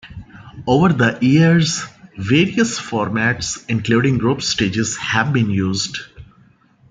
Over 0.65 0.89
the 0.93 1.19
years, 1.21 1.85
various 2.17 2.79
formats, 2.79 3.63
including 3.69 4.17
group 4.17 4.41
stages 4.41 4.97
have 4.97 5.31
been 5.31 5.51
used. 5.51 5.95